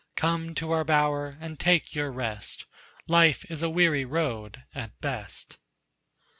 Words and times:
Come 0.15 0.55
to 0.55 0.71
our 0.71 0.83
bower 0.83 1.37
and 1.39 1.59
take 1.59 1.93
your 1.93 2.11
rest 2.11 2.65
Life 3.07 3.45
is 3.51 3.61
a 3.61 3.69
weary 3.69 4.03
road 4.03 4.63
at 4.73 4.99
best." 4.99 5.59